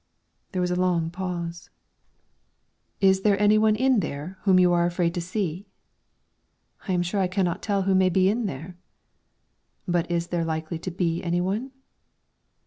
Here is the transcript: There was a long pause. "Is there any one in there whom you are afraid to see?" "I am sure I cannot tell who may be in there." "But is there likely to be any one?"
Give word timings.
There 0.51 0.63
was 0.63 0.71
a 0.71 0.75
long 0.75 1.11
pause. 1.11 1.69
"Is 3.01 3.21
there 3.21 3.39
any 3.39 3.59
one 3.59 3.75
in 3.75 3.99
there 3.99 4.39
whom 4.45 4.57
you 4.57 4.73
are 4.73 4.87
afraid 4.87 5.13
to 5.13 5.21
see?" 5.21 5.67
"I 6.87 6.91
am 6.93 7.03
sure 7.03 7.21
I 7.21 7.27
cannot 7.27 7.61
tell 7.61 7.83
who 7.83 7.93
may 7.93 8.09
be 8.09 8.27
in 8.27 8.47
there." 8.47 8.77
"But 9.87 10.09
is 10.09 10.29
there 10.29 10.43
likely 10.43 10.79
to 10.79 10.89
be 10.89 11.21
any 11.23 11.39
one?" 11.39 11.69